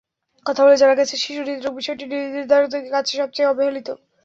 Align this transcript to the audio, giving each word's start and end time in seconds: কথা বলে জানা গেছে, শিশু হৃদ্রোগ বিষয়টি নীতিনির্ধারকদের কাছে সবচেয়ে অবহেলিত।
কথা 0.45 0.61
বলে 0.63 0.77
জানা 0.77 0.95
গেছে, 0.99 1.15
শিশু 1.17 1.41
হৃদ্রোগ 1.41 1.73
বিষয়টি 1.75 2.03
নীতিনির্ধারকদের 2.05 2.83
কাছে 2.95 3.13
সবচেয়ে 3.21 3.49
অবহেলিত। 3.49 3.87